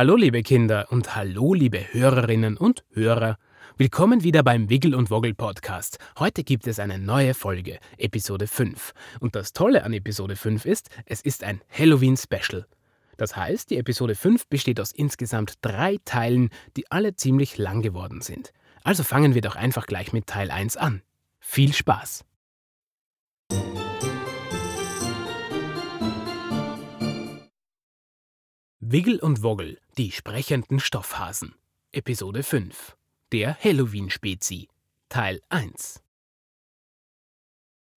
[0.00, 3.36] Hallo liebe Kinder und hallo liebe Hörerinnen und Hörer.
[3.76, 5.98] Willkommen wieder beim Wiggle und Woggle Podcast.
[6.18, 8.94] Heute gibt es eine neue Folge, Episode 5.
[9.20, 12.66] Und das Tolle an Episode 5 ist, es ist ein Halloween Special.
[13.18, 16.48] Das heißt, die Episode 5 besteht aus insgesamt drei Teilen,
[16.78, 18.54] die alle ziemlich lang geworden sind.
[18.82, 21.02] Also fangen wir doch einfach gleich mit Teil 1 an.
[21.40, 22.24] Viel Spaß!
[28.82, 31.54] Wiggle und Woggle, die sprechenden Stoffhasen.
[31.92, 32.96] Episode 5.
[33.30, 34.68] Der Halloween-Spezi.
[35.10, 36.00] Teil 1.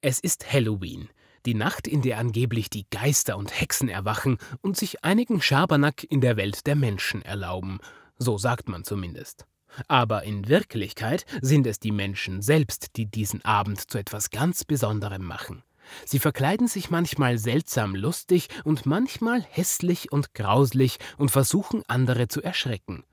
[0.02, 1.08] Es ist Halloween,
[1.46, 6.20] die Nacht, in der angeblich die Geister und Hexen erwachen und sich einigen Schabernack in
[6.20, 7.80] der Welt der Menschen erlauben.
[8.18, 9.46] So sagt man zumindest.
[9.88, 15.24] Aber in Wirklichkeit sind es die Menschen selbst, die diesen Abend zu etwas ganz Besonderem
[15.24, 15.64] machen.
[16.06, 22.42] Sie verkleiden sich manchmal seltsam lustig und manchmal hässlich und grauslich und versuchen andere zu
[22.42, 23.04] erschrecken.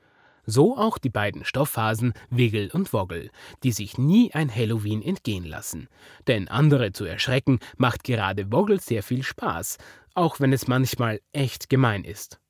[0.47, 3.31] So auch die beiden Stoffhasen Wiggle und Woggle,
[3.63, 5.89] die sich nie ein Halloween entgehen lassen.
[6.27, 9.77] Denn andere zu erschrecken macht gerade Woggle sehr viel Spaß,
[10.15, 12.41] auch wenn es manchmal echt gemein ist.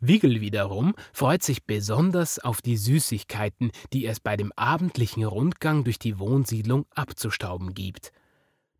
[0.00, 5.98] Wiggle wiederum freut sich besonders auf die Süßigkeiten, die es bei dem abendlichen Rundgang durch
[5.98, 8.12] die Wohnsiedlung abzustauben gibt.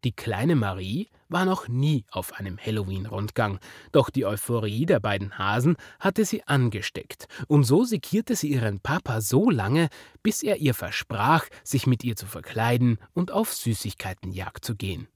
[0.05, 3.61] Die kleine Marie war noch nie auf einem Halloween-Rundgang,
[3.93, 9.21] doch die Euphorie der beiden Hasen hatte sie angesteckt, und so sekierte sie ihren Papa
[9.21, 9.89] so lange,
[10.23, 15.07] bis er ihr versprach, sich mit ihr zu verkleiden und auf Süßigkeitenjagd zu gehen.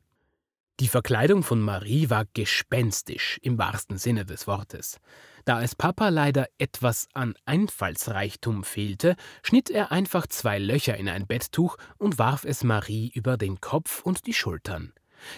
[0.78, 4.98] Die Verkleidung von Marie war gespenstisch im wahrsten Sinne des Wortes.
[5.46, 11.26] Da es Papa leider etwas an Einfallsreichtum fehlte, schnitt er einfach zwei Löcher in ein
[11.26, 14.92] Betttuch und warf es Marie über den Kopf und die Schultern.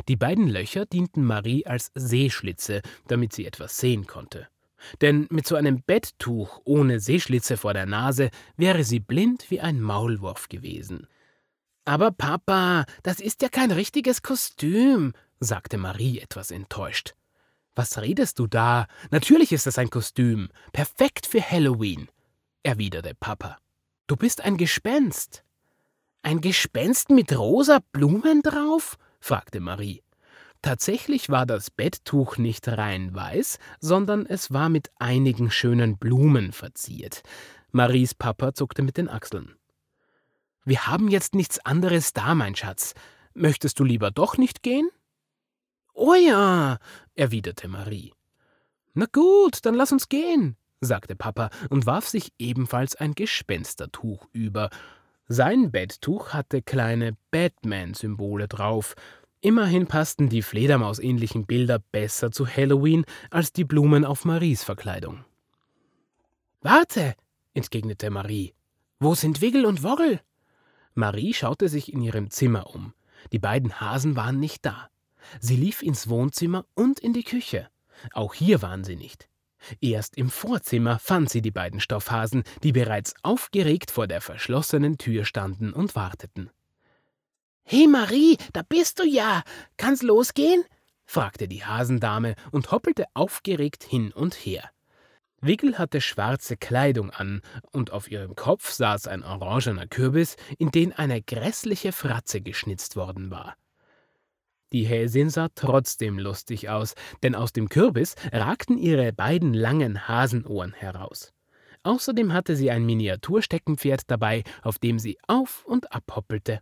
[0.09, 4.49] Die beiden Löcher dienten Marie als Sehschlitze, damit sie etwas sehen konnte.
[5.03, 9.81] Denn mit so einem Betttuch ohne Sehschlitze vor der Nase wäre sie blind wie ein
[9.81, 11.07] Maulwurf gewesen.
[11.85, 17.15] Aber Papa, das ist ja kein richtiges Kostüm, sagte Marie etwas enttäuscht.
[17.75, 18.87] Was redest du da?
[19.11, 20.49] Natürlich ist das ein Kostüm.
[20.73, 22.09] Perfekt für Halloween,
[22.63, 23.59] erwiderte Papa.
[24.09, 25.45] Du bist ein Gespenst.
[26.23, 28.99] Ein Gespenst mit rosa Blumen drauf?
[29.21, 30.03] fragte Marie.
[30.61, 37.23] Tatsächlich war das Betttuch nicht rein weiß, sondern es war mit einigen schönen Blumen verziert.
[37.71, 39.55] Maries Papa zuckte mit den Achseln.
[40.65, 42.95] Wir haben jetzt nichts anderes da, mein Schatz.
[43.35, 44.91] Möchtest du lieber doch nicht gehen?
[46.01, 46.79] Oh ja,
[47.17, 48.13] erwiderte Marie.
[48.95, 54.71] Na gut, dann lass uns gehen, sagte Papa und warf sich ebenfalls ein Gespenstertuch über.
[55.27, 58.95] Sein Betttuch hatte kleine Batman-Symbole drauf.
[59.41, 65.25] Immerhin passten die Fledermausähnlichen Bilder besser zu Halloween als die Blumen auf Maries Verkleidung.
[66.61, 67.17] Warte,
[67.55, 68.55] entgegnete Marie.
[69.01, 70.21] Wo sind Wiggle und Woggle?
[70.95, 72.95] Marie schaute sich in ihrem Zimmer um.
[73.33, 74.91] Die beiden Hasen waren nicht da.
[75.41, 77.69] Sie lief ins Wohnzimmer und in die Küche.
[78.13, 79.29] Auch hier waren sie nicht.
[79.81, 85.25] Erst im Vorzimmer fand sie die beiden Stoffhasen, die bereits aufgeregt vor der verschlossenen Tür
[85.25, 86.51] standen und warteten.
[87.65, 89.43] Hey Marie, da bist du ja.
[89.77, 90.65] Kann's losgehen?
[91.05, 94.71] fragte die Hasendame und hoppelte aufgeregt hin und her.
[95.41, 100.93] Wiggle hatte schwarze Kleidung an, und auf ihrem Kopf saß ein orangener Kürbis, in den
[100.93, 103.55] eine grässliche Fratze geschnitzt worden war.
[104.73, 110.75] Die Häsin sah trotzdem lustig aus, denn aus dem Kürbis ragten ihre beiden langen Hasenohren
[110.75, 111.33] heraus.
[111.85, 116.61] Außerdem hatte sie ein Miniatursteckenpferd dabei, auf dem sie auf und ab hoppelte.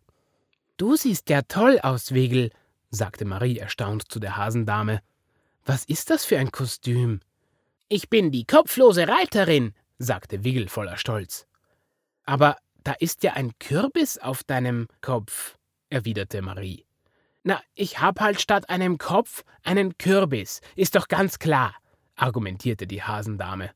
[0.77, 2.51] Du siehst ja toll aus, Wegel,
[2.91, 5.01] sagte Marie erstaunt zu der Hasendame.
[5.65, 7.21] Was ist das für ein Kostüm?
[7.89, 11.47] Ich bin die kopflose Reiterin, sagte Wigel voller Stolz.
[12.25, 15.57] Aber da ist ja ein Kürbis auf deinem Kopf,
[15.91, 16.86] erwiderte Marie.
[17.49, 21.77] Na, ich hab halt statt einem Kopf einen Kürbis, ist doch ganz klar,
[22.17, 23.71] argumentierte die Hasendame.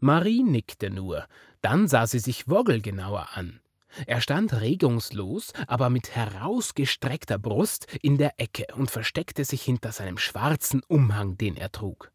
[0.00, 1.26] Marie nickte nur,
[1.62, 3.60] dann sah sie sich Woggle genauer an.
[4.06, 10.18] Er stand regungslos, aber mit herausgestreckter Brust in der Ecke und versteckte sich hinter seinem
[10.18, 12.12] schwarzen Umhang, den er trug.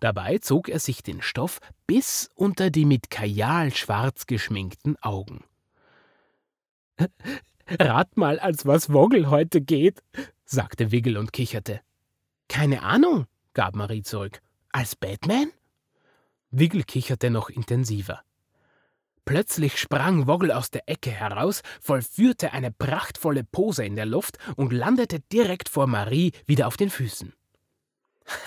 [0.00, 5.44] Dabei zog er sich den Stoff bis unter die mit Kajal schwarz geschminkten Augen.
[7.78, 10.02] Rat mal, als was Woggle heute geht,
[10.44, 11.80] sagte Wiggle und kicherte.
[12.48, 14.40] Keine Ahnung, gab Marie zurück.
[14.72, 15.52] Als Batman?
[16.50, 18.22] Wiggle kicherte noch intensiver.
[19.24, 24.72] Plötzlich sprang Woggle aus der Ecke heraus, vollführte eine prachtvolle Pose in der Luft und
[24.72, 27.32] landete direkt vor Marie wieder auf den Füßen.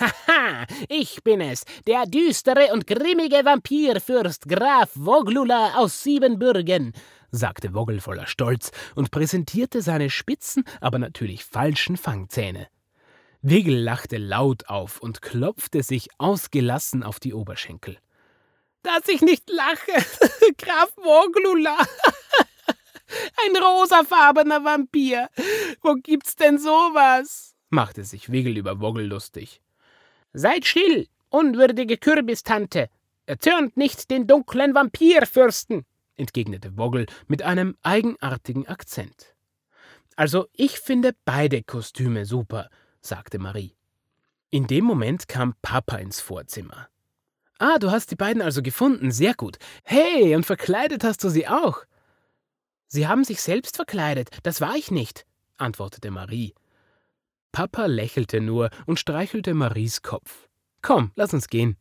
[0.00, 6.92] Haha, ich bin es, der düstere und grimmige Vampirfürst Graf Woglula aus Siebenbürgen,
[7.30, 12.68] sagte Woggle voller Stolz und präsentierte seine spitzen, aber natürlich falschen Fangzähne.
[13.42, 17.98] Wiggle lachte laut auf und klopfte sich ausgelassen auf die Oberschenkel.
[18.82, 19.92] Dass ich nicht lache,
[20.58, 21.76] Graf Woglula.
[23.44, 25.28] Ein rosafarbener Vampir.
[25.82, 27.54] Wo gibt's denn sowas?
[27.68, 29.60] machte sich Wiggle über Woggle lustig.
[30.34, 32.90] Seid still, unwürdige Kürbistante.
[33.26, 35.86] Erzürnt nicht den dunklen Vampirfürsten,
[36.16, 39.34] entgegnete Woggle mit einem eigenartigen Akzent.
[40.16, 42.68] Also, ich finde beide Kostüme super,
[43.00, 43.76] sagte Marie.
[44.50, 46.88] In dem Moment kam Papa ins Vorzimmer.
[47.58, 49.56] Ah, du hast die beiden also gefunden, sehr gut.
[49.84, 51.84] Hey, und verkleidet hast du sie auch.
[52.88, 55.24] Sie haben sich selbst verkleidet, das war ich nicht,
[55.56, 56.54] antwortete Marie.
[57.54, 60.48] Papa lächelte nur und streichelte Maries Kopf.
[60.82, 61.76] Komm, lass uns gehen.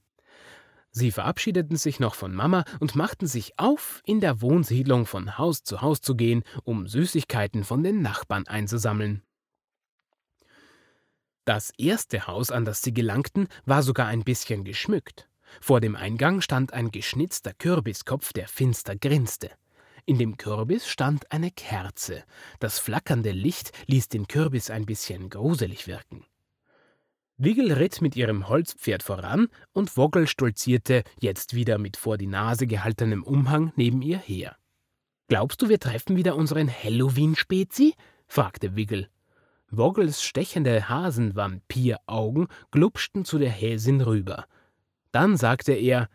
[0.92, 5.64] Sie verabschiedeten sich noch von Mama und machten sich auf, in der Wohnsiedlung von Haus
[5.64, 9.24] zu Haus zu gehen, um Süßigkeiten von den Nachbarn einzusammeln.
[11.44, 15.28] Das erste Haus, an das sie gelangten, war sogar ein bisschen geschmückt.
[15.60, 19.50] Vor dem Eingang stand ein geschnitzter Kürbiskopf, der finster grinste.
[20.06, 22.24] In dem Kürbis stand eine Kerze.
[22.60, 26.26] Das flackernde Licht ließ den Kürbis ein bisschen gruselig wirken.
[27.38, 32.68] Wiggle ritt mit ihrem Holzpferd voran und Woggle stolzierte, jetzt wieder mit vor die Nase
[32.68, 34.58] gehaltenem Umhang, neben ihr her.
[35.30, 37.96] Glaubst du, wir treffen wieder unseren Halloween-Spezi?
[38.28, 39.10] fragte Wiggle.
[39.72, 44.46] Woggles stechende Hasenvampiraugen glupschten zu der Häsin rüber.
[45.12, 46.10] Dann sagte er: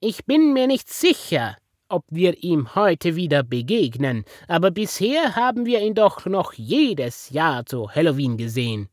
[0.00, 1.56] Ich bin mir nicht sicher
[1.90, 7.66] ob wir ihm heute wieder begegnen, aber bisher haben wir ihn doch noch jedes Jahr
[7.66, 8.88] zu Halloween gesehen.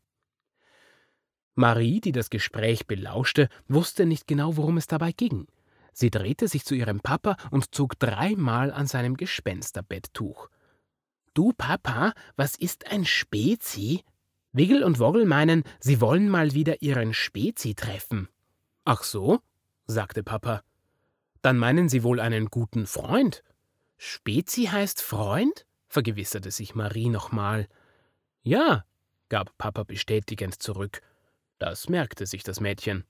[1.54, 5.46] Marie, die das Gespräch belauschte, wusste nicht genau, worum es dabei ging.
[5.92, 10.48] Sie drehte sich zu ihrem Papa und zog dreimal an seinem Gespensterbetttuch.
[11.34, 14.04] Du, Papa, was ist ein Spezi?
[14.52, 18.28] Wiggle und Woggle meinen, sie wollen mal wieder ihren Spezi treffen.
[18.84, 19.40] Ach so?
[19.86, 20.62] sagte Papa.
[21.42, 23.44] Dann meinen Sie wohl einen guten Freund?
[23.96, 25.66] Spezi heißt Freund?
[25.88, 27.66] vergewisserte sich Marie nochmal.
[28.42, 28.84] Ja,
[29.28, 31.00] gab Papa bestätigend zurück.
[31.58, 33.04] Das merkte sich das Mädchen.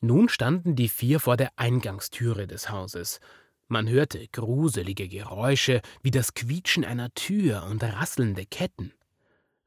[0.00, 3.20] Nun standen die vier vor der Eingangstüre des Hauses.
[3.68, 8.92] Man hörte gruselige Geräusche wie das Quietschen einer Tür und rasselnde Ketten.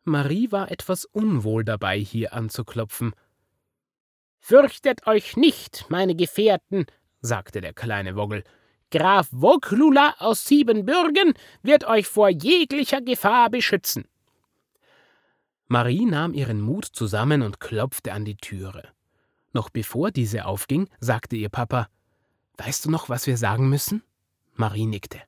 [0.04, 3.14] Marie war etwas unwohl dabei, hier anzuklopfen.
[4.46, 6.86] Fürchtet euch nicht, meine Gefährten,
[7.22, 8.44] sagte der kleine Woggle.
[8.92, 14.04] Graf Woglula aus Siebenbürgen wird euch vor jeglicher Gefahr beschützen.
[15.68, 18.90] Marie nahm ihren Mut zusammen und klopfte an die Türe.
[19.54, 21.88] Noch bevor diese aufging, sagte ihr Papa:
[22.58, 24.04] Weißt du noch, was wir sagen müssen?
[24.56, 25.22] Marie nickte.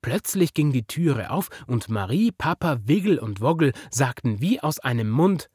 [0.00, 5.10] Plötzlich ging die Türe auf und Marie, Papa, Wiggle und Woggle sagten wie aus einem
[5.10, 5.50] Mund: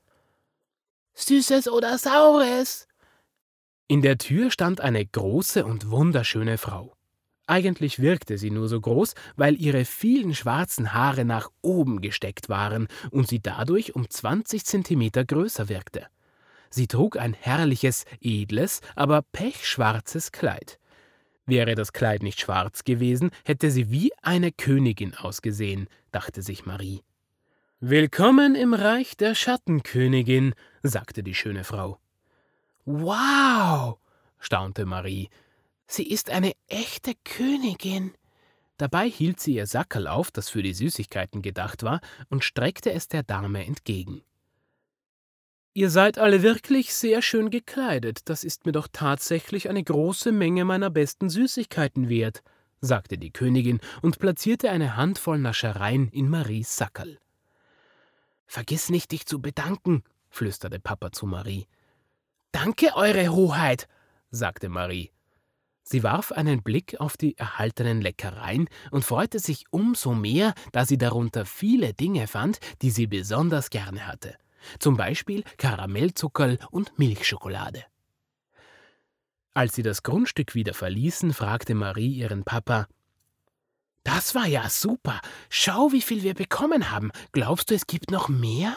[1.22, 2.88] Süßes oder Saures?
[3.88, 6.96] In der Tür stand eine große und wunderschöne Frau.
[7.48, 12.88] Eigentlich wirkte sie nur so groß, weil ihre vielen schwarzen Haare nach oben gesteckt waren
[13.10, 16.06] und sie dadurch um 20 Zentimeter größer wirkte.
[16.70, 20.80] Sie trug ein herrliches, edles, aber pechschwarzes Kleid.
[21.48, 27.02] Wäre das Kleid nicht schwarz gewesen, hätte sie wie eine Königin ausgesehen, dachte sich Marie.
[27.80, 32.00] Willkommen im Reich der Schattenkönigin, sagte die schöne Frau.
[32.86, 33.98] Wow,
[34.40, 35.30] staunte Marie.
[35.88, 38.14] Sie ist eine echte Königin.
[38.78, 43.08] Dabei hielt sie ihr Sackerl auf, das für die Süßigkeiten gedacht war, und streckte es
[43.08, 44.24] der Dame entgegen.
[45.74, 50.66] Ihr seid alle wirklich sehr schön gekleidet, das ist mir doch tatsächlich eine große Menge
[50.66, 52.42] meiner besten Süßigkeiten wert,
[52.82, 57.20] sagte die Königin und platzierte eine Handvoll Naschereien in Maries Sackerl.
[58.48, 61.68] Vergiss nicht, dich zu bedanken, flüsterte Papa zu Marie.
[62.52, 63.88] Danke, Eure Hoheit,
[64.32, 65.12] sagte Marie.
[65.84, 70.98] Sie warf einen Blick auf die erhaltenen Leckereien und freute sich umso mehr, da sie
[70.98, 74.36] darunter viele Dinge fand, die sie besonders gerne hatte.
[74.80, 77.86] Zum Beispiel Karamellzuckerl und Milchschokolade.
[79.54, 82.88] Als sie das Grundstück wieder verließen, fragte Marie ihren Papa
[84.04, 85.22] das war ja super.
[85.50, 87.12] Schau, wie viel wir bekommen haben.
[87.32, 88.76] Glaubst du, es gibt noch mehr?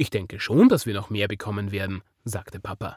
[0.00, 2.96] Ich denke schon, dass wir noch mehr bekommen werden, sagte Papa.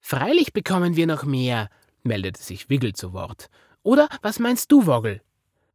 [0.00, 1.68] Freilich bekommen wir noch mehr,
[2.04, 3.48] meldete sich Wiggle zu Wort.
[3.82, 5.22] Oder was meinst du, Woggle?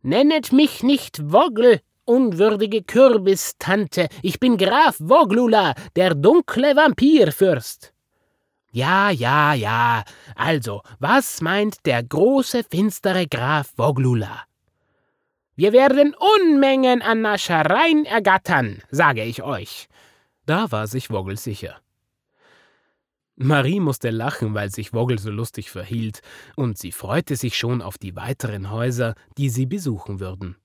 [0.01, 7.91] Nennet mich nicht Woggle, unwürdige Kürbistante, ich bin Graf Voglula, der dunkle Vampirfürst.
[8.71, 10.05] Ja, ja, ja.
[10.35, 14.45] Also, was meint der große, finstere Graf Voglula?
[15.57, 19.89] Wir werden Unmengen an Naschereien ergattern, sage ich euch.
[20.45, 21.81] Da war sich Woggle sicher.
[23.36, 26.21] Marie musste lachen, weil sich Woggle so lustig verhielt,
[26.55, 30.57] und sie freute sich schon auf die weiteren Häuser, die sie besuchen würden.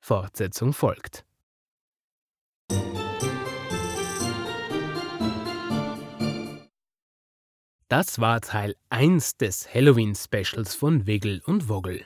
[0.00, 1.24] Fortsetzung folgt.
[7.88, 12.04] Das war Teil 1 des Halloween-Specials von Wiggle und Woggle.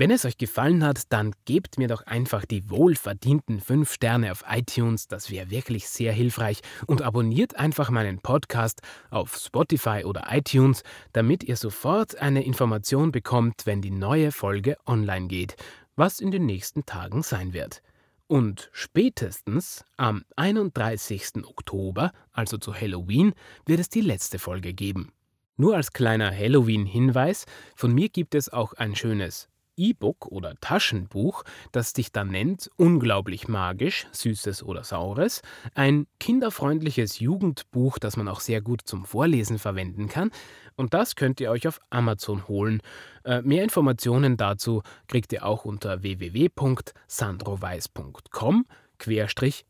[0.00, 4.44] Wenn es euch gefallen hat, dann gebt mir doch einfach die wohlverdienten 5 Sterne auf
[4.48, 8.80] iTunes, das wäre wirklich sehr hilfreich, und abonniert einfach meinen Podcast
[9.10, 15.26] auf Spotify oder iTunes, damit ihr sofort eine Information bekommt, wenn die neue Folge online
[15.26, 15.56] geht,
[15.96, 17.82] was in den nächsten Tagen sein wird.
[18.26, 21.44] Und spätestens am 31.
[21.44, 23.34] Oktober, also zu Halloween,
[23.66, 25.12] wird es die letzte Folge geben.
[25.58, 27.44] Nur als kleiner Halloween-Hinweis,
[27.76, 33.48] von mir gibt es auch ein schönes E-Book oder Taschenbuch, das dich dann nennt Unglaublich
[33.48, 35.42] magisch, Süßes oder Saures,
[35.74, 40.30] ein kinderfreundliches Jugendbuch, das man auch sehr gut zum Vorlesen verwenden kann.
[40.76, 42.80] Und das könnt ihr euch auf Amazon holen.
[43.24, 48.66] Äh, mehr Informationen dazu kriegt ihr auch unter www.sandroweis.com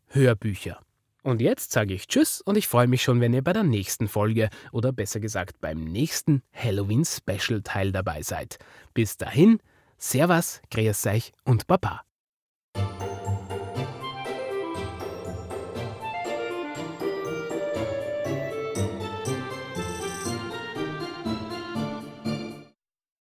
[0.09, 0.81] Hörbücher.
[1.23, 4.09] Und jetzt sage ich Tschüss und ich freue mich schon, wenn ihr bei der nächsten
[4.09, 8.59] Folge oder besser gesagt beim nächsten Halloween Special Teil dabei seid.
[8.95, 9.61] Bis dahin,
[10.03, 12.01] Servus, grüß euch und Baba.